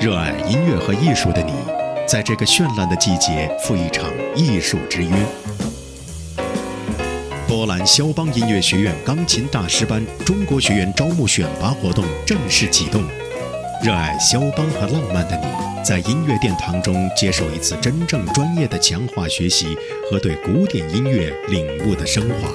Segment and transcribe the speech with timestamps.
[0.00, 1.52] 热爱音乐和艺术的你，
[2.06, 5.10] 在这个绚烂的季节赴一场艺术之约。
[7.48, 13.02] 波兰肖邦音乐学院钢琴大师班中国学员招募选拔活动正式启动。
[13.82, 15.48] 热爱肖邦和浪漫的你，
[15.84, 19.76] 在音乐殿堂中接受一次真正专业的强化学习
[20.08, 22.52] 和对古典音乐领悟的升华。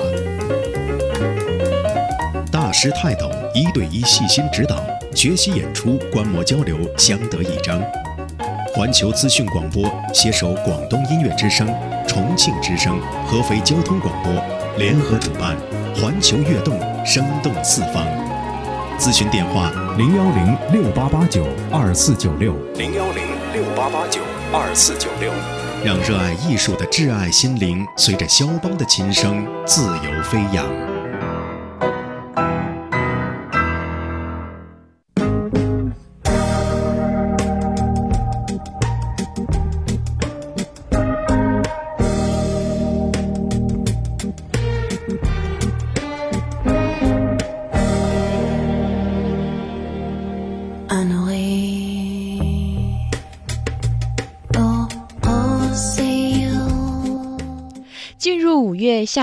[2.49, 4.81] 大师泰斗一对一细心指导。
[5.15, 7.81] 学习演出、观摩交流，相得益彰。
[8.73, 11.67] 环球资讯广播携手广东音乐之声、
[12.07, 14.33] 重庆之声、合肥交通广播
[14.77, 15.55] 联合主办
[15.95, 18.05] “环球悦动”，生动四方。
[18.97, 23.23] 咨询电话：零幺零六八八九二四九六零幺零
[23.53, 24.21] 六八八九
[24.51, 25.31] 二四九六。
[25.85, 30.92] 让热爱艺术的挚爱心灵随着肖邦的琴声自由飞扬。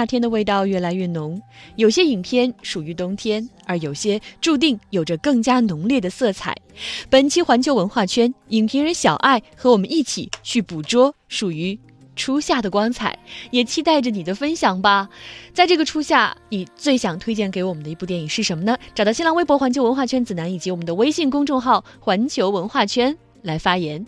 [0.00, 1.38] 夏天的味道越来越浓，
[1.76, 6.56] 有些影片属于冬天，而有些注定有着更加浓烈的色彩。
[7.10, 11.78] 本期环球文化圈影评人小爱和我们一起去捕捉属于
[12.16, 13.18] 初夏的光彩，
[13.50, 15.06] 也期待着你的分享吧。
[15.52, 18.78] 在这个初夏，你最想推荐给我们的一部电影是什么呢？
[18.94, 24.06] 找到新浪微博环球文化圈子南以及我们的微信公众号环球文化圈来发言。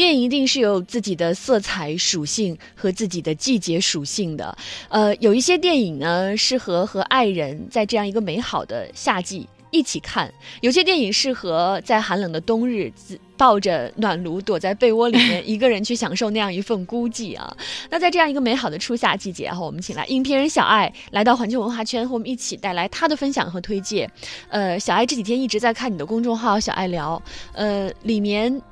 [0.00, 4.56] 电影一定是有自己的色彩属性和自己的季节属性的，
[4.88, 10.32] 呃，有一些电影呢适合和爱人在这样一个美好的夏季一起看，
[10.62, 12.90] 有些电影适合在寒冷的冬日
[13.36, 17.54] 抱着暖炉躲在被窝里面 一个人去享受那样一份孤寂啊。
[17.90, 24.10] 那在这样一个美好的初夏季节哈，我们请来影评人小爱来到环球文化圈，和我们一起带来他的分享和推荐。
[24.48, 28.62] 呃，小爱这几天一直在看你的公众号小爱聊，呃，里面。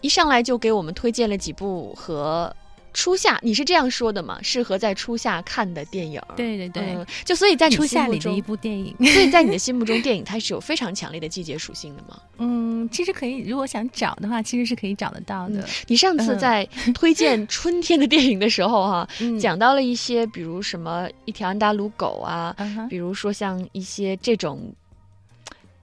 [0.00, 2.54] 一上来就给我们推荐了几部和
[2.94, 4.38] 初夏，你是这样说的吗？
[4.42, 6.20] 适合在初夏看的电影。
[6.34, 8.92] 对对对，就所以在初夏里的一部电影。
[9.12, 12.18] 所以在你的心目中，电影它是有非常强烈的季节属性的吗？
[12.38, 15.64] 嗯，其实可以，如果想找的话，其实是可以找得到的。
[15.86, 19.08] 你上次在推荐春天的电影的时候，哈，
[19.38, 22.56] 讲到了一些，比如什么一条安达鲁狗啊，
[22.88, 24.72] 比如说像一些这种。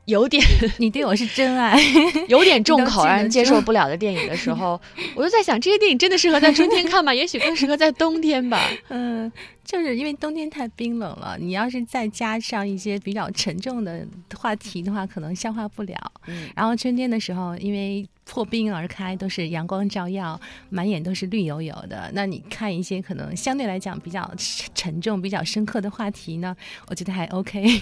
[0.05, 0.43] 有点，
[0.77, 1.79] 你对我是真爱，
[2.29, 4.79] 有点重口让人接受 不了的电影的时候，
[5.15, 7.13] 我就在想，这些电影真的适合在春天看吗？
[7.13, 8.61] 也许更适合在冬天吧。
[8.89, 9.31] 嗯，
[9.63, 14.05] 就是因为冬天太冰冷了，你要是再加上一些比较沉重的
[14.37, 15.95] 话题的话，可能消化不了。
[16.27, 20.39] 嗯，然后春天的时候，因为破冰而开，都是阳光照耀，
[20.69, 22.11] 满眼都是绿油油的。
[22.13, 24.31] 那你看一些可能相对来讲比较
[24.75, 26.55] 沉重、比较深刻的话题呢，
[26.89, 27.81] 我觉得还 OK。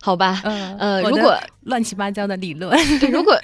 [0.00, 3.34] 好吧，呃，如果乱七八糟的理论，对，如果。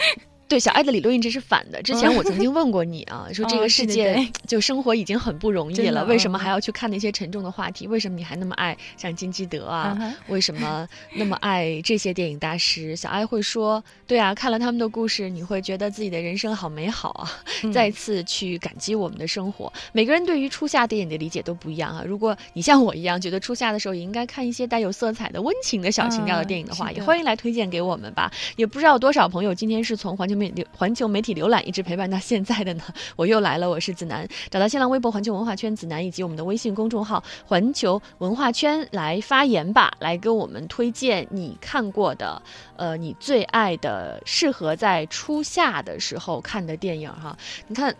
[0.53, 1.81] 对小爱的理论一直是反的。
[1.81, 7.87] 之前我曾经问过你啊，说 这个世界就生活已经很不容易了，为什么还要去看那些沉重的话题？
[7.87, 9.97] 为什么你还那么爱像金基德啊？
[10.29, 12.95] 为什么那么爱这些电影大师？
[12.95, 17.33] 小爱会说：对啊，看了他们的故事，你会觉得自己的人生好美好啊！
[17.73, 19.73] 再次去感激我们的生活。
[19.93, 22.05] 每个人对于初夏电影的理解都不一样啊。
[22.07, 28.31] 如果你像我一样觉得初夏的时候也应该看一些带有色彩的温情的小情调的电影的话，也欢迎来推荐给我们吧。
[28.57, 30.42] 也不知道多少朋友今天是从环球。
[30.75, 32.83] 环球媒体浏览一直陪伴到现在的呢，
[33.17, 42.41] 我又来了，我是子楠，找到新浪微博环球文化圈子楠以及我们的微信公众号环球文化圈来发言吧，来跟我们推荐你看过的，
[42.77, 47.37] 呃，你最爱的适合在初夏的时候看的电影哈。
[47.67, 47.95] 你看，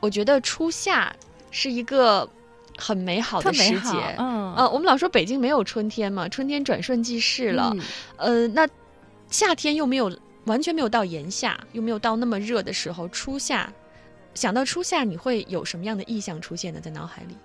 [0.00, 1.14] 我觉得初夏
[1.50, 2.28] 是一个
[2.76, 7.74] 很美好的时节，嗯，呃，我们老说北京没有春天嘛，春天转瞬即逝了，
[8.16, 8.68] 呃，那
[9.30, 10.12] 夏天又没有。
[10.48, 13.70] 完全没有到炎夏，又没有到那么热的时候，初夏，
[14.34, 16.80] 想到初夏，你会有什么样的意象出现呢？
[16.80, 17.36] 在脑海里，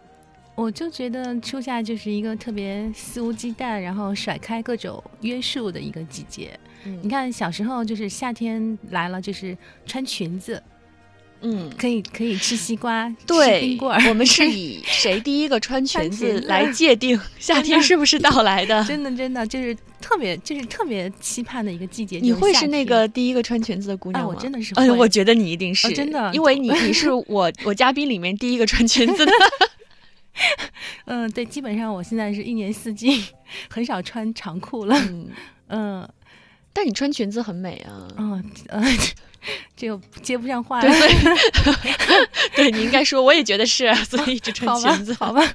[0.56, 6.58] 我就觉得初夏就是一个特别肆无忌惮，然后甩开各种约束的一个季节。
[7.02, 10.62] 你看小时候就是夏天来了，就是穿裙子。
[11.44, 14.02] 嗯，可以可以吃西瓜，对，冰棍儿。
[14.10, 18.84] 我们是 以谁第一个穿裙子来界定 夏天是不是到来的？
[18.88, 22.20] 真的真的就是特别就是特别期盼的一个季节。
[22.20, 24.30] 你会是那个第一个穿裙子的姑娘吗？
[24.34, 29.32] 我真的是，哎，我觉得你一定是真的，因为你你是我我嘉宾里面第一个穿裙子的。
[31.06, 33.24] 嗯，对，基本上我现在是一年四季
[33.70, 34.98] 很少穿长裤了。
[35.68, 36.08] 嗯，
[36.74, 38.08] 但你穿裙子很美啊。
[38.18, 38.84] 嗯嗯，
[39.78, 40.82] 这个接不上话。
[40.82, 40.92] 对，
[42.56, 45.54] 对你应该说，我也觉得是， 所以一直穿裙子，好吧。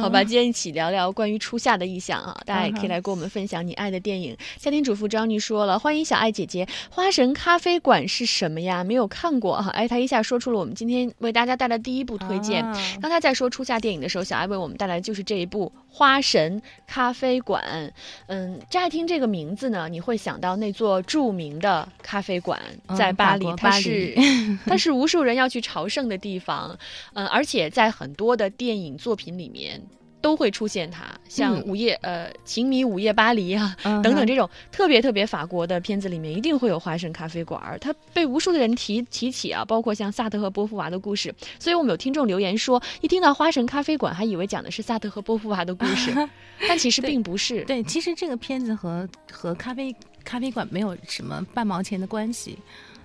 [0.00, 4.36] 好吧，今天一起聊聊关于初夏的意象啊，大家也可以来跟我们分享你爱的电影。
[4.58, 8.84] 家庭主妇张妮说了，欢迎小爱姐姐，《花神咖啡馆》是什么呀？
[8.84, 9.70] 没有看过哈。
[9.70, 12.62] 哎，她一下说出了我们今天为大家带来第一部推荐。
[13.00, 15.72] 刚才在说初夏电影的时候，小爱为我们带来的就是这一部。
[15.92, 17.92] 花神咖啡馆，
[18.26, 22.58] 嗯，乍听这个名字呢，你会想到那座著名的咖啡馆
[22.96, 24.14] 在巴黎，它是
[24.64, 26.78] 它是无数人要去朝圣的地方，
[27.12, 29.80] 嗯，而且在很多的电影作品里面。
[30.22, 41.34] 都会出现它，像午夜呃，情迷午夜巴黎啊，等等这种特别特别法国的片子里面，一定会有花神咖啡馆儿，它被无数的人提提起啊，包括像萨特和波伏娃的故事。
[41.58, 46.14] 所以我们有听众留言说，一听到花神咖啡馆，还以为讲的是萨特和波伏娃的故事，
[46.68, 47.64] 但其实并不是。
[47.64, 52.56] 对，其实这个片子和和咖啡咖啡馆没有什么半毛钱的关系。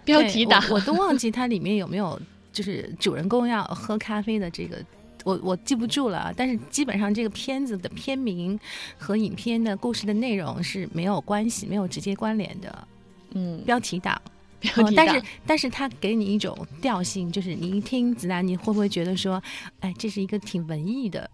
[0.06, 2.18] 标题党，我都忘记它里面有没有
[2.54, 4.78] 就是主人公要喝咖啡的这个。
[5.28, 8.58] 我我记不住了，但是基本上这个片子的片名
[8.98, 12.88] 和影片的故事的内容是没有关系、没有直接关联的。
[13.32, 14.22] 嗯，标题党。
[14.96, 19.44] 但是，但是它给你一种调性，就是你一听子楠，你会不会觉得说，
[19.82, 21.30] 哎，这是一个挺文艺的、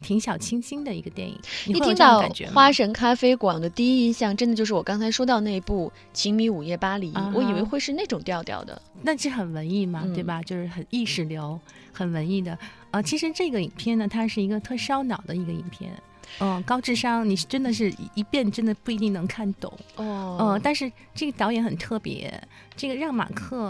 [0.00, 1.36] 挺小清新的一个电影？
[1.66, 8.80] 一听到花神咖啡馆的第一印象，真的就是我刚才说到那部《情迷午夜巴黎》，我以为会是那种调调的。
[9.02, 10.40] 那是很文艺嘛，对吧？
[10.42, 11.60] 就是很意识流、
[11.92, 12.56] 很文艺的。
[12.92, 15.92] 啊，其实这个影片呢，它是一个特烧脑的一个影片，
[16.40, 22.32] 嗯，高智商，你是真的是一遍真的不一定能看懂哦，嗯，但是这个导演很特别，
[22.76, 23.66] 这个让马克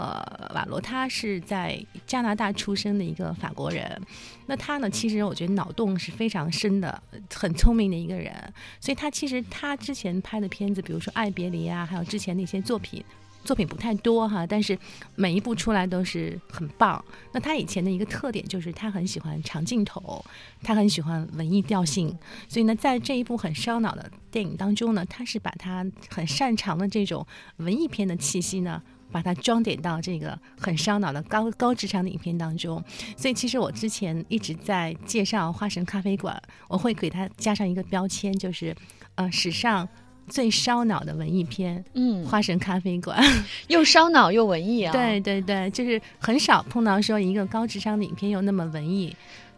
[0.53, 4.01] 瓦罗他是在加拿大出生的一个法国人，
[4.45, 7.01] 那他呢，其实我觉得脑洞是非常深的，
[7.33, 8.33] 很聪明的一个人，
[8.81, 13.01] 所以他其实他之前拍的片子，比如说《爱别离》啊，还有之前的一些作品。
[13.43, 14.77] 作品不太多哈，但是
[15.15, 17.03] 每一部出来都是很棒。
[17.31, 20.23] 那他以前的一个特点就是他很喜欢长镜头，
[20.61, 22.17] 他很喜欢文艺调性。
[22.47, 27.25] 所以呢，在这一部很烧脑的电影当中呢，他是把他很擅长的这种
[27.57, 28.81] 文艺片的气息呢，
[29.11, 32.83] 把它装点到这个很烧脑的高高智商的影片当中。
[33.17, 36.35] 所以其实我之前一直在介绍《花神咖啡馆》，
[36.67, 38.75] 我会给他加上一个标签，就是
[39.15, 39.87] 呃史上。
[40.27, 43.21] 最烧脑的文艺片，嗯，花神咖啡馆，
[43.67, 44.91] 又烧脑又文艺啊！
[44.91, 49.15] 对对对，就是很少碰到说一个高智商的影片又那么文艺，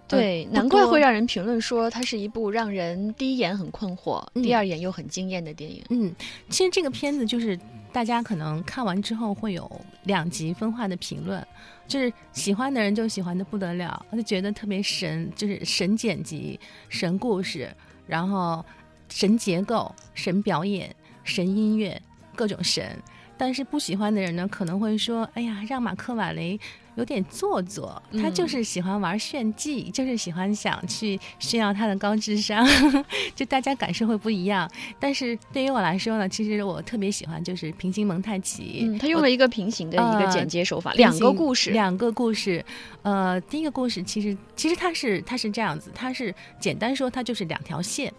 [0.08, 5.84] 对，难怪会让人评论说它是一部让人第一眼很困惑，第二眼又很惊艳的电影。
[5.90, 6.14] 嗯，
[6.50, 7.58] 其实这个片子就是
[7.94, 9.70] 大家可能看完之后会有
[10.04, 11.46] 两极分化的评论，
[11.88, 16.60] 就是喜欢的人就喜欢的不得了，就觉得特别神，就是神剪辑、
[16.90, 17.70] 神故事，
[18.08, 18.66] 然后。
[19.10, 22.02] 神结构、神表演、神音乐，
[22.36, 22.98] 各种神。
[23.38, 26.58] 但是不喜欢的人呢，可能会说：“哎呀，让马克·瓦雷
[26.96, 32.66] 有点做作，他就是喜欢玩炫技，就是喜欢想去炫耀他的高智商。
[33.36, 34.72] ”就大家感受会不一样。
[34.98, 42.64] 但是对于我来说呢，其实我特别喜欢就是平行蒙太奇，他用了一个平行的一个剪接手法，两个故事，两个故事。
[43.02, 48.14] 呃，第一个故事其实其实它是它是这样子，它是简单说，它就是两条线。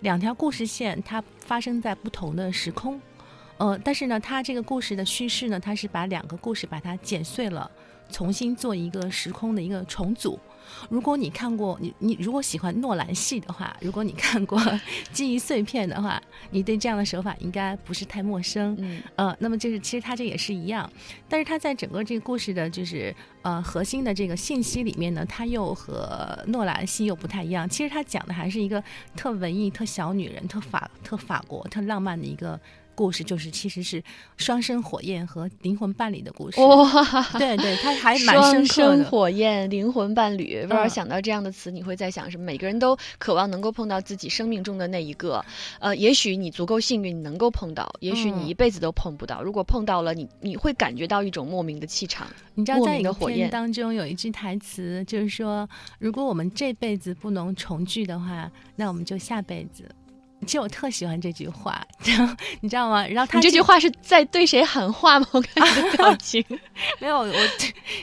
[0.00, 3.00] 两条故事线，它发生在不同的时空，
[3.58, 7.70] 呃，但是呢，它这个故事的叙事呢，它是把两个故事把它剪碎了，
[8.10, 10.38] 重新做一个时空的一个重组。
[10.88, 14.58] 如果你看过你你如果喜欢诺兰系的话，如果你看过
[15.12, 18.76] 《记忆碎片》的话，你对这样的手法应该不是太陌生。
[18.78, 20.90] 嗯，呃，那么就是其实它这也是一样，
[21.28, 27.68] 但是它在整个这个故事的就是呃核心的这个信息里面呢，它又和诺兰系又不太一样。
[27.68, 28.82] 其实它讲的还是一个
[29.16, 32.60] 特文艺、特小女人、特法、特法国、特浪漫的一个。
[32.94, 34.02] 故事就是其实是
[34.36, 40.62] 双生火焰和灵魂伴侣的故事哇，对对，他还蛮双生火焰灵魂伴侣。
[40.62, 42.44] 不知道想到这样的词，你会在想什么？
[42.44, 45.44] 每个人都渴望能够碰到自己生命中的那一个。
[45.80, 49.42] 呃，也许你足够幸运，你能够碰到；也许你一辈子都碰不到。
[49.42, 52.26] 如果碰到了，你你会感觉到一种莫名的气场。
[52.54, 59.84] 你知道在影片当中有一句台词，就是说，如果我们这辈子不能重聚的话，那我们就下辈子。
[60.44, 61.84] 其实我特喜欢这句话，
[62.60, 63.06] 你知道吗？
[63.06, 65.26] 然后他这句话是在对谁喊话吗？
[65.32, 66.44] 我看你的表 情，
[67.00, 67.32] 没有，我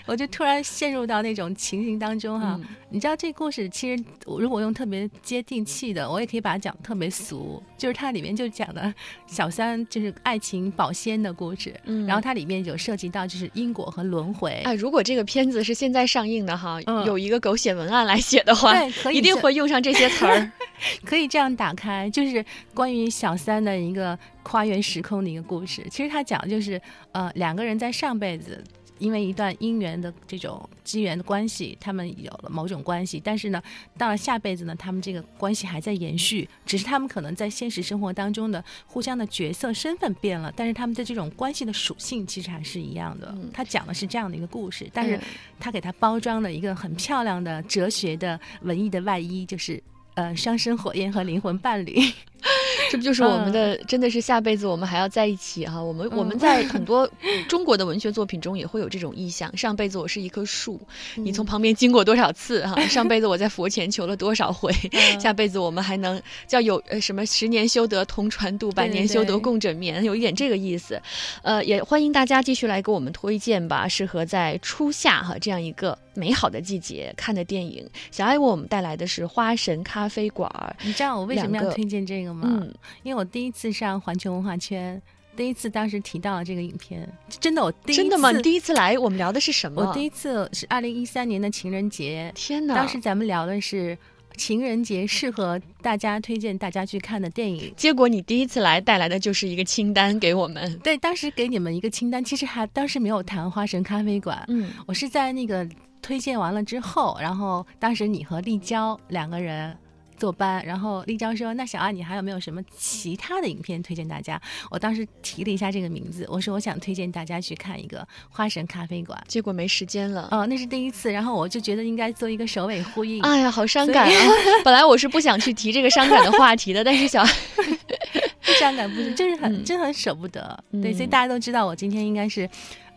[0.05, 2.59] 我就突然陷入到那种情形当中哈。
[2.93, 8.93] 你知道这故事其实如果用特别接地气的，我也可以把它讲特别俗，就是它里面就讲的
[9.27, 14.61] 小三就是爱情保鲜的故事，嗯，然后它里面有涉及到就是因果和轮回。
[14.65, 20.51] 哎，如果这个片子是现在上映的哈，有一个狗血文案来写的话，对，一定会用上这些词儿，
[21.05, 25.85] 可以这样打开，就是关于小三的一个跨越时空的一个故事。
[25.89, 28.63] 其实他讲的就是呃两个人在上辈子。
[29.01, 33.59] 因为一段姻缘的这种机缘的关系，他们有了某种关系，但是呢，
[33.97, 43.35] 到了下辈子呢，他们这个关系还在延续，只是他们可能在现实生活当中的互相的角色身份变了，但是他们的这种关系的属性其实还是一样的。
[43.51, 45.19] 他讲的是这样的一个故事，但是
[45.59, 49.81] 他给他包装了一个很漂亮的哲学的文艺的外衣，就是
[50.15, 51.99] 呃，双生火焰和灵魂伴侣。
[52.89, 53.77] 这不就是我们的？
[53.85, 55.81] 真的是下辈子我们还要在一起哈！
[55.81, 57.09] 我们我们在很多
[57.47, 59.55] 中国的文学作品中也会有这种意象。
[59.55, 60.81] 上辈子我是一棵树，
[61.15, 62.81] 你从旁边经过多少次哈？
[62.87, 64.73] 上辈子我在佛前求了多少回？
[65.21, 70.99] 下辈子我们还能叫有呃什么十年修得同船渡，百年修得共枕眠，有一点这个意思。
[71.43, 77.87] 呃，也欢迎大家继续来给我们推荐吧，适合在初夏哈这样一个美好的季节看的电影。
[78.09, 80.49] 小爱为我们带来的是《花神咖啡馆》，
[80.85, 82.43] 你知道我为什么要推荐这个吗？
[82.45, 82.73] 嗯。
[83.03, 85.01] 因为我第一次上环球文化圈，
[85.35, 87.07] 第一次当时提到了这个影片，
[87.39, 88.31] 真的我真的吗？
[88.31, 89.81] 你第一次来，我们聊的是什么？
[89.81, 92.75] 我第一次是二零一三年的情人节，天哪！
[92.75, 93.97] 当时咱们聊的是
[94.37, 100.77] 情人节适合大家推荐大家去看的电影，结果你第一次来带来的就是一个清单给我们。
[100.79, 105.67] 对，当时给你们一个清单，其实还当时没有谈花神咖啡馆，嗯，我是在那个
[106.01, 109.77] 推荐完了之后，然后当时你和立交两个人。
[110.21, 117.97] 坐班，然后丽娇说：“那小安，你还有没有什么其他的影片推荐大家？”我当时提了一下这个名字，我说我想推荐大家去看一个
[118.29, 120.27] 《花神咖啡馆》，结果没时间了。
[120.29, 123.19] 哦，那是第一次，然后我就觉得应该做一个首尾呼应。
[123.23, 124.31] 哎呀，好伤感啊！
[124.63, 127.25] 本来我是不想去提这个伤感的话题的，但是小
[127.55, 130.63] 不 伤感不是，就是很真很舍不得。
[130.83, 132.47] 对，所以大家都知道我今天应该是。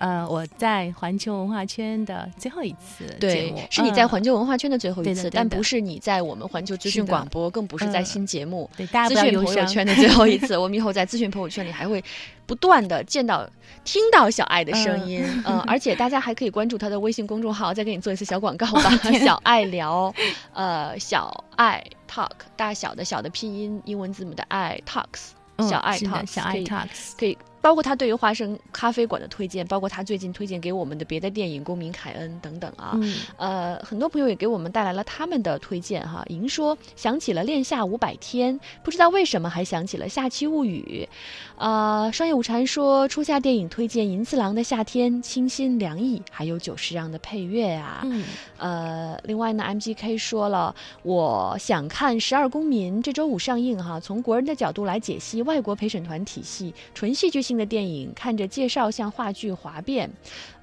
[0.05, 10.57] 呃，我在环球文化圈的最后一次节目，是你在环球文化圈的最后一次，但不是你在我们环球资讯广播，更不是在新节目对大家资讯朋友圈的最后一次。
[10.61, 12.05] 我们以后在资讯朋友圈里还会
[12.45, 13.49] 不断的见到、
[13.83, 18.91] 听到小爱的声音，嗯， 而且大家还可以关注他的微信公众号，再给你做一次小广告吧。
[19.25, 20.15] 小爱聊，
[20.53, 25.31] 呃，小爱 talk，大小的小的拼音英文字母的爱 talks，
[25.67, 27.39] 小爱 talks，小爱 talks 可以。
[27.65, 32.95] 包括他对于花生咖啡馆的推荐，包括他最近推荐给我们的别的电影《公民凯恩》等等啊，
[33.39, 36.23] 呃，很多朋友也给我们带来了他们的推荐哈。
[36.29, 41.09] 莹说想起了《恋夏五百天》，不知道为什么还想起了《夏期物语》。
[41.57, 48.03] 呃，双叶午蝉说初夏电影推荐《银次郎的夏天》，清新凉意，还有久石让的配乐啊。
[48.05, 48.25] 嗯。
[48.59, 53.99] 呃，另外呢，MGK 说了，我想看《十二公民》，这周五上映哈。
[53.99, 57.54] 从国人的角度来解析外国陪审团体系，纯戏剧性。
[57.57, 60.11] 的电影看着介绍像话剧滑变，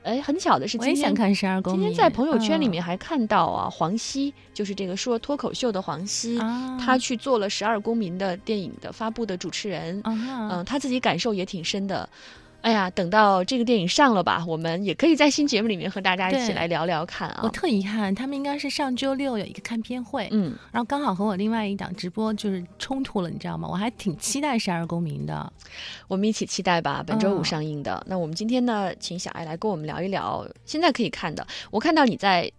[0.03, 6.37] 哎，很巧的是，今天看十二公今天在朋友圈里面还看到啊，黄西就是这个说脱口秀的黄西，
[6.79, 12.07] 他去做了十二公民的电影的发布的主持人，嗯，他自己感受也挺深的。
[12.61, 17.41] 哎呀，等到这个电影上了吧，我们也可以在新节目里面和大家一起来聊聊看啊。
[17.43, 23.67] 我特遗憾，他们应该是上周六有一个看片会，嗯，然后刚好和我另外一档直播就是冲突了，你知道吗？
[23.67, 25.51] 我还挺期待《十二公民》的，
[26.07, 27.03] 我们一起期待吧。
[27.05, 31.45] 本周五上映的，那我们今天呢，请小爱来跟我们聊一聊现在可以看的。
[31.71, 32.51] 我看到你在。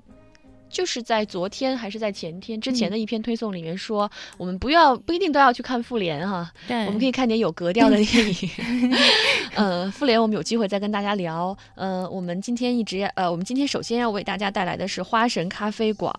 [0.72, 8.50] 就是在昨天还是在前天之前的一篇推送里面说，我们不要不一定都要去看复联哈，对，我们可以看点有格调的电影。
[9.54, 11.56] 呃，复联我们有机会再跟大家聊。
[11.74, 16.10] 呃，我们今天一直呃，我们今天首先要为大家带来的是《花神咖啡馆》，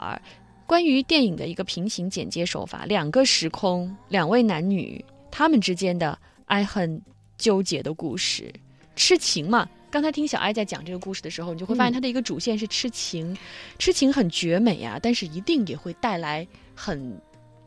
[0.68, 7.02] 关于电影的一个平行剪接手法，两个时空，两位男女他们之间的爱恨
[7.40, 8.54] 纠结的故事，
[8.96, 9.68] 痴情嘛。
[9.94, 13.38] 刚才听小爱在讲这个故事的时候，你就会发现它的一个主线是痴情，
[13.78, 17.16] 痴情很绝美啊，但是一定也会带来很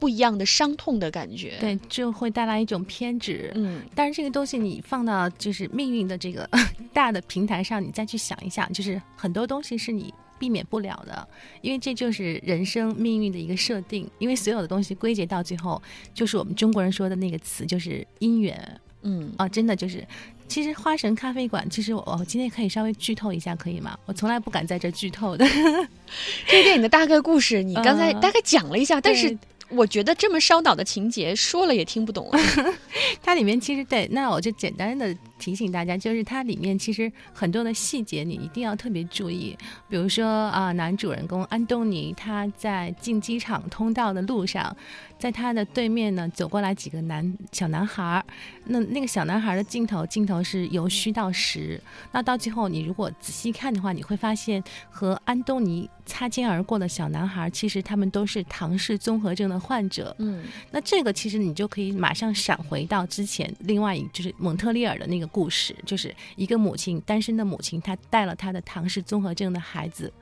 [0.01, 1.57] 不一样的伤痛的感觉。
[1.61, 3.53] 对，就会带来一种偏执。
[3.55, 6.51] 嗯，但是这个东西你放到就是命运的这个
[6.93, 11.29] 大的平台上，你再去想一想，就是很多东西是你避免不了的，
[11.61, 14.11] 因为这就是人生命运的一个设定。
[14.19, 15.81] 因为所有的东西归结到最后，
[16.13, 18.81] 就是我们中国人说的那个词，就是姻缘。
[19.07, 20.07] 嗯，啊，真的就是。
[20.49, 23.99] 其实花神咖啡馆，其实我我今天可以稍微剧透一下，可以吗？
[24.07, 25.45] 我从来不敢在这剧透的。
[26.47, 29.37] 这个电影的大概故事，你刚才大概讲了一下，但是
[29.69, 32.31] 我觉得这么烧脑的情节说了也听不懂。
[33.21, 39.57] 它里面其实对，那我就简单的提醒大家，就是它里面其实很多的细节你一定要特别注意。
[39.89, 44.75] 比如说啊，男主人公安东尼他在进机场通道的路上，
[45.19, 48.25] 在他的对面呢走过来几个男小男孩儿。
[48.65, 51.81] 那那个小男孩的镜头镜头是由虚到实。
[52.13, 60.15] 那到最后你如果仔细看的话，你会发现和安东尼擦肩而过的小男孩，其实他们都是唐氏综合症的患者。
[60.19, 70.13] 嗯，那这个其实你就可以马上闪回到之前另外一就是蒙特利尔的那个故事，就是一个母亲单身的母亲，她带了她的唐氏综合症的孩子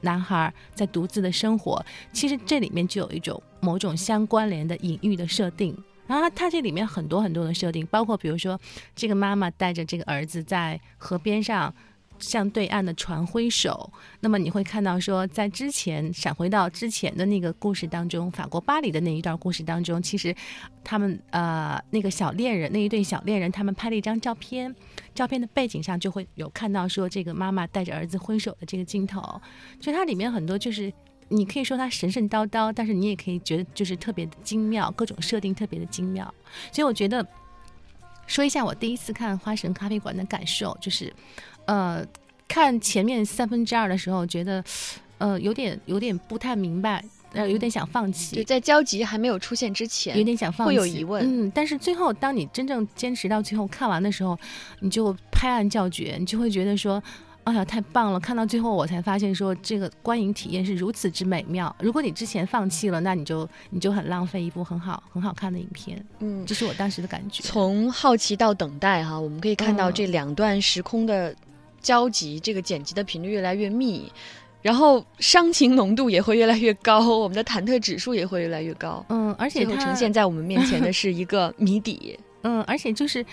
[0.00, 1.84] 男孩在独自的生活。
[2.12, 5.76] 其实这里面就有一种某种相关联的隐喻的设定。
[6.06, 8.60] 然后它这里面很多很多的设定，包括比如说
[8.94, 11.74] 这个妈妈带着这个儿子在河边上。
[12.18, 20.34] 向对岸的船挥手，那么你会看到说，在之前闪回到之前的那个故事当中，法国巴黎的那一段故事当中，其实
[20.82, 24.74] 他们呃那个小恋人那一对小恋人，他们拍了一张照片，
[25.14, 29.40] 照片的背景上就会有看到说这个妈妈带着儿子挥手的这个镜头，
[29.80, 30.92] 就它里面很多就是
[31.28, 36.32] 你可以说它神神叨叨，但是你也可以觉得就是特别的精妙，各种设定特别的精妙，
[36.72, 37.26] 所以我觉得
[38.26, 41.12] 说一下我第一次看花神咖啡馆的感受，就是。
[41.66, 42.04] 呃，
[42.48, 44.62] 看前面三分之二的时候，觉得，
[45.18, 48.36] 呃，有点有点不太明白，呃，有点想放弃。
[48.36, 51.24] 对，在交集还没有出现之前，有点想放弃，会有疑问。
[51.24, 54.38] 嗯，但是最后，当你真正坚持到最后看完的时候，
[54.80, 57.02] 你就拍案叫绝，你就会觉得说。
[57.44, 58.18] 哎呀，太棒了！
[58.18, 61.76] 看到最后，我才发现说这个观影体验是如此之美妙。
[61.78, 66.02] 如果你之前放弃了，那你就你就很浪费一部很好很好看的影片。
[66.20, 67.42] 嗯，这是我当时的感觉。
[67.42, 71.36] 从好奇到等待，哈，我们可以看到这两段时空的
[71.84, 74.10] 交集，这个剪辑的频率越来越密，
[74.62, 79.04] 然后伤情浓度也会越来越高，我们的忐忑指数也会越来越高。
[79.10, 82.18] 嗯，而且它呈现在我们面前的是一个谜底。
[82.42, 83.24] 嗯，而且就是。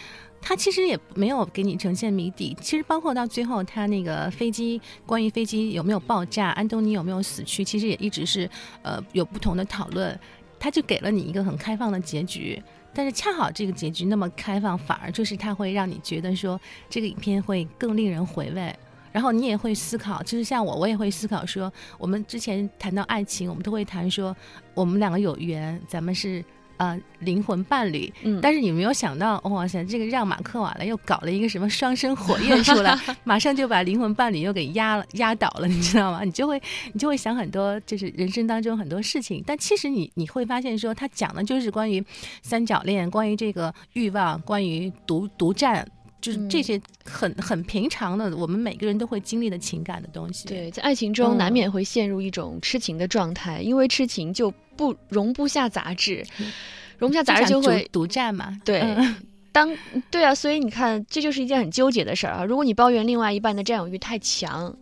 [0.43, 8.50] 他其实也没有给你呈现谜底，其实包括到最后，他那个飞机关于飞机有没有爆炸，安东尼有没有死去，其实也一直是
[8.81, 10.20] 呃有不同的讨论。
[10.60, 12.60] 他就给了你一个很开放的结局，
[12.93, 18.75] 但是恰好这个结局那么开放，反而就是它会让你觉得说这个影片会更令人回味，
[19.12, 24.36] 然后你也会思考，就是像我，我也会思考说，我们之前谈到爱情，我们都会谈说
[24.74, 26.43] 我们两个有缘，咱们是。
[26.82, 36.24] 呃，灵魂伴侣，嗯，但是你没有想到，哇塞，这个让马克瓦莱又搞了一个什么双生火焰出来， 马上就把灵魂伴侣又给压了、压倒了，你知道吗？
[36.24, 36.60] 你就会，
[36.91, 39.44] 你就会想很多，就是人生当中很多事情。
[39.46, 42.04] 但其实你你会发现，说他讲的就是关于
[42.41, 45.88] 三角恋，关于这个欲望，关于独独占，
[46.21, 50.47] 就是这些很很平常的，我们每个人都会经历的情感的东西。
[50.47, 54.53] 对，在爱情中难免会陷入一种痴情的状态，因为痴情就。
[54.77, 56.25] 不容不下杂质，
[56.97, 58.57] 容不下杂质就会独占嘛？
[58.65, 58.81] 对，
[59.51, 59.69] 当
[60.10, 62.43] 对啊，所以你看，这就是一件很纠结的事儿啊。
[62.43, 64.75] 如果你抱怨另外一半的占有欲太强，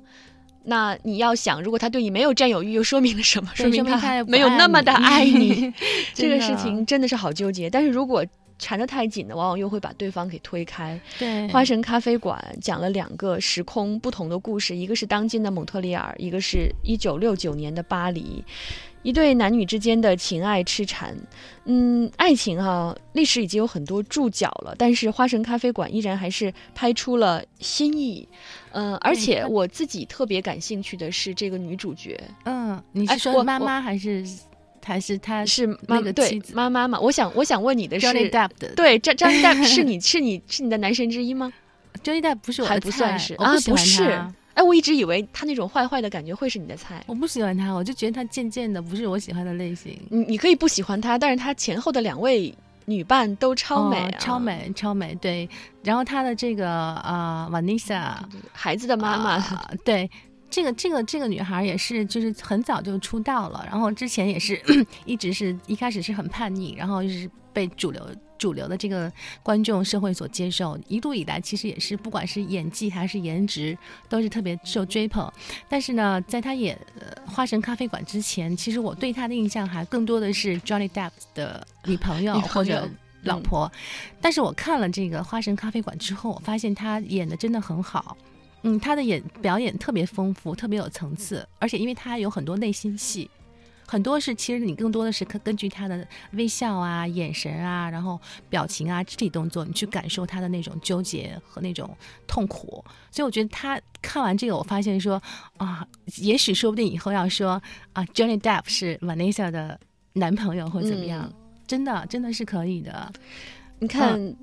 [0.63, 3.51] 那你要想，如果他对你没有占有欲，又说明了什么？
[3.55, 5.73] 说明他没有那么的爱你。
[6.13, 7.69] 这个事情真的是好纠结。
[7.69, 8.25] 但是如果
[8.59, 10.99] 缠得太紧的，往往又会把对方给推开。
[11.17, 18.43] 对，花神咖啡馆讲了两个时空不同的故事，一个是当今的蒙特利尔，一个是一九六九年的巴黎。
[19.01, 21.15] 一对男女之间的情爱痴缠，
[21.63, 28.27] 嗯，爱情哈，历史已经有很多注脚了，但是花神咖啡馆依然还是拍出了新意，
[28.71, 34.27] 嗯，而且我自己特别感兴趣的是这个女主角，嗯，你是说妈妈还是
[34.83, 36.99] 还是他是那个对妈妈嘛？
[36.99, 41.51] 我想我想问你的是，Johnny Depp 的对张张 Depp 是你是你是你的男神之一吗
[42.03, 44.19] ？Johnny Depp 不是我还不算是啊，不是。
[44.55, 47.01] 哎，我一直以为他那种坏坏的感觉会是你的菜。
[47.07, 49.97] 我不喜欢他，我就觉得他渐渐的不是我喜欢的类型。
[50.09, 55.15] 你你可以不喜欢他，但是他前后的两位女伴都超美，超美，超美。
[55.21, 55.47] 对，
[55.81, 58.15] 然后他的这个呃，Vanessa，
[58.51, 59.39] 孩子的妈妈，
[59.85, 60.09] 对，
[60.49, 64.61] 这个这个这个女孩也是，就是很早就出道了，然后之前也是
[65.05, 68.05] 一直是一开始是很叛逆，然后就是被主流。
[68.39, 69.11] 主流的这个
[69.43, 75.29] 观众社会所接受，一路以来其实也是，不管是演技还是颜值，都是特别受追捧。
[75.67, 76.79] 但是呢，在她演
[77.29, 82.89] 《花神咖啡馆》之前，其实我对她的印象还更多的是 Johnny Depp 的女朋友或者
[83.23, 83.69] 老婆。
[84.21, 88.15] 但是我看了这个《花神咖啡馆》之后，我发现她演的真的很好。
[88.63, 93.29] 嗯，他的演表演特别丰富，特别有层次，而且因为他有很多内心戏。
[93.87, 101.89] 很多是，其实你更多的是根根据他的微笑啊、眼神啊，然后表情啊、肢体动作，你去感受他的那种纠结和那种
[102.27, 102.85] 痛苦。
[103.09, 105.19] 所以我觉得他看完这个，我发现说
[105.57, 105.83] 啊，
[106.17, 107.59] 也许说不定以后要说
[107.93, 109.79] 啊，Johnny Depp 是 Vanessa 的
[110.13, 111.33] 男朋友或怎么样，
[111.65, 113.11] 真的真的是可以的。
[113.79, 114.35] 你看，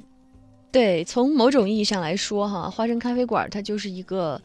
[0.76, 4.40] 对，从某种意义上来说，哈，花生咖啡馆它就是一个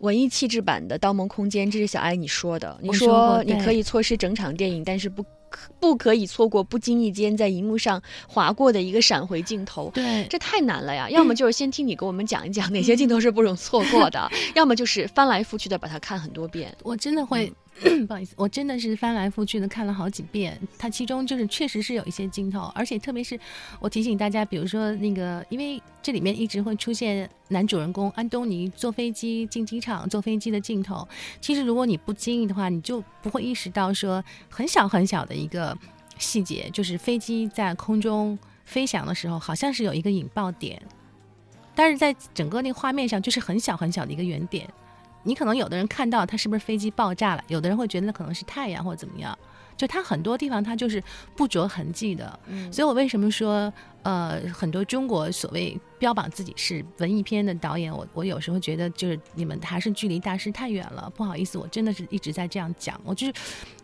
[0.00, 2.78] 文艺气质版的《盗梦空间》，这是小艾你说的。
[2.80, 5.24] 你说你可以错失整场电影，但是不。
[5.80, 11.08] 不可以错过不经意间在荧幕上划过的一个闪回镜头，对，这太难了呀！
[11.08, 16.76] 要么就是先听你给我们讲一讲哪些镜头是不容错过的， 要么就是翻来覆去的把它看很多遍。
[16.82, 17.50] 我真的会。
[18.08, 20.58] 不好意思，我真的是翻来覆去的看了好几遍。
[20.78, 23.38] 它其中就是确实是有一些镜头，而且特别是
[23.78, 31.06] 我提醒大家，比如说那个，因为这里面一直会出现男主人公安东尼坐飞机进机场坐飞机的镜头。
[31.40, 35.76] 其实如果你不经意的话，你就不会意识到说很小很小的一个
[36.18, 40.80] 细节，就是飞机在空中飞翔的时候，好像是有一个引爆点，
[41.74, 44.66] 但是在整个那画面上就是很小很小的一个圆点。
[45.26, 49.36] 你可能有的人看到它是不是飞机爆炸了，有的人会觉得那可能是太阳或者怎么样，
[49.76, 51.02] 就它很多地方它就是
[51.36, 52.38] 不着痕迹的。
[52.46, 61.10] 嗯，所以我为什么说，呃，很多中国所谓标榜自己是文艺片的导演，我我有时候觉得就是你们还是距离大师太远了。
[61.14, 63.00] 不好意思，我真的是一直在这样讲。
[63.04, 63.32] 我就是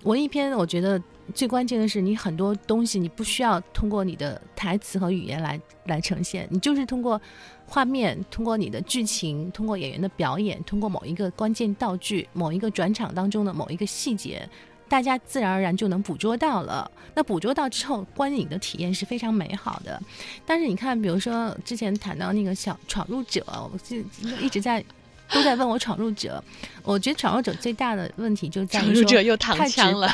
[0.05, 1.01] 文艺片，我觉得
[1.35, 7.21] 最关键的是你很多东西你不需要通过你的台词和语言来来呈现，你就是通过。
[7.65, 14.47] 画面通过你的剧情，通过演员的表演，通过某一个关键道具、某一个转场当中的某一个细节，
[14.93, 16.91] 大家自然而然就能捕捉到了。
[17.15, 19.99] 那捕捉到之后，观影的体验是非常美好的。
[20.45, 23.97] 但是你看，比如说之前谈到那个小闯入者，我就
[24.39, 24.85] 一直在
[25.31, 26.45] 都在问我闯入者。
[26.85, 30.13] 我觉得闯入者最大的问题就在于说又躺枪了，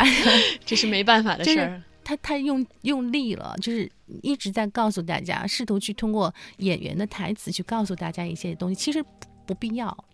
[0.64, 1.82] 这是没办法的事儿。
[2.04, 3.90] 他他用用力了，就是
[4.22, 9.04] 一直在告诉大家，试图去通过演员的台词去告诉大家一些东西，其实
[9.44, 10.04] 不必要。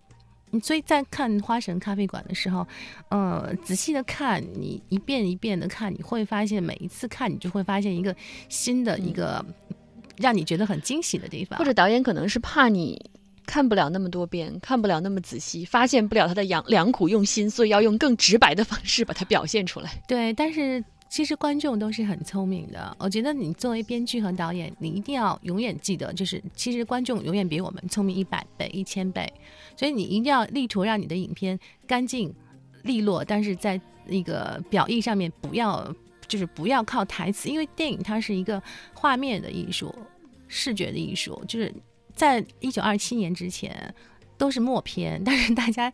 [0.61, 2.67] 所以在看花神咖啡馆的时候，
[3.09, 8.15] 呃，仔细的看，你一遍一遍的看，你会发现每一次看，你就会发现一个
[8.49, 9.45] 新的一个
[10.17, 11.57] 让你觉得很惊喜的地方。
[11.59, 12.99] 或者导演可能是怕你
[13.45, 20.01] 看不了那么多遍，看不了那么仔细，发现不了他的良良苦用心，所以要用更直白的方式把它表现出来。
[20.07, 20.83] 对，但是。
[21.07, 29.31] 其实观众都是很聪明的，我觉得你作为编剧和导演，你一定要永远记得，就是其实观众永远比我们聪明一百倍、一千倍，
[29.77, 32.33] 所以你一定要力图让你的影片干净
[32.83, 35.93] 利落，但是在那个表意上面不要，
[36.27, 38.61] 就是不要靠台词，因为电影它是一个
[38.93, 39.93] 画面的艺术、
[40.47, 41.73] 视觉的艺术，就是
[42.13, 43.93] 在一九二七年之前
[44.37, 45.91] 都是默片，但是大家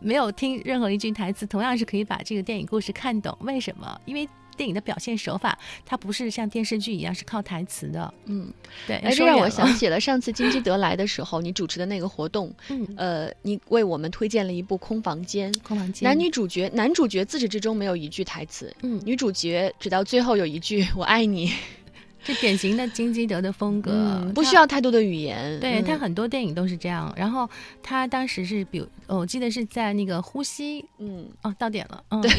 [0.00, 3.36] 没有听任何一句台词，同样是可以把这个电影故事看懂。
[3.40, 4.00] 为什么？
[4.06, 8.12] 因为电影的表现手法，它不是像电视剧一样是靠台词的。
[8.26, 8.52] 嗯，
[8.86, 8.96] 对。
[8.96, 12.52] 哎，这让我想起了上次金基德来的时候，你主持的那个活动。
[12.68, 15.52] 嗯，呃，你为我们推荐了一部《空房间》。
[15.62, 16.08] 空房间。
[16.08, 18.74] 男女主角，男主角自始至终没有一句台词。
[18.82, 21.52] 嗯，女主角直到最后有一句“我爱你”。
[22.24, 25.58] 这典型的金基德的风格，不需要太多的语言。
[25.60, 27.12] 对他很多电影都是这样。
[27.16, 27.48] 然后
[27.82, 30.82] 他当时是，比如我记得是在那个《呼吸》。
[30.98, 32.02] 嗯，哦，到点了。
[32.22, 32.30] 对，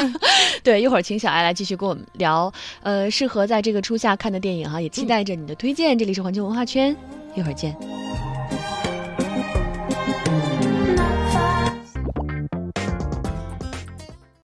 [0.64, 5.98] 对，一会儿请小艾来继续跟我们聊，呃，适合在这个初夏看的电影哈，也期待着你的推荐。
[5.98, 6.96] 这里是环球文化圈，
[7.34, 7.76] 一会儿见。